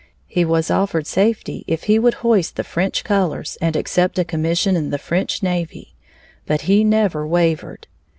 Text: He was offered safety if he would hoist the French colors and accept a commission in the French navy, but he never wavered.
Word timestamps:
He 0.25 0.43
was 0.43 0.71
offered 0.71 1.05
safety 1.05 1.63
if 1.67 1.83
he 1.83 1.99
would 1.99 2.15
hoist 2.25 2.55
the 2.55 2.63
French 2.63 3.03
colors 3.03 3.55
and 3.61 3.75
accept 3.75 4.17
a 4.17 4.25
commission 4.25 4.75
in 4.75 4.89
the 4.89 4.97
French 4.97 5.43
navy, 5.43 5.93
but 6.47 6.61
he 6.61 6.83
never 6.83 7.27
wavered. 7.27 7.85